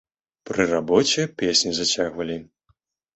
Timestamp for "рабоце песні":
0.69-1.71